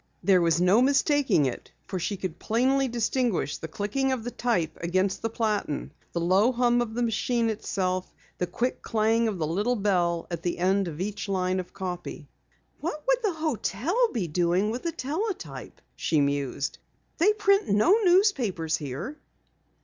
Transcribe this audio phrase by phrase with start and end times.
[0.23, 4.75] There was no mistaking it, for she could plainly distinguish the clicking of the type
[4.81, 9.45] against the platen, the low hum of the machine itself, the quick clang of the
[9.45, 12.27] little bell at the end of each line of copy.
[12.79, 16.79] "What would the hotel be doing with a teletype?" she mused.
[17.19, 19.19] "They print no newspapers here."